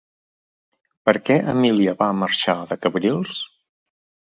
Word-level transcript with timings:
Per 1.09 1.13
què 1.29 1.39
Emília 1.55 1.95
va 2.03 2.11
marxar 2.25 2.59
de 2.73 2.83
Cabrils? 2.87 3.49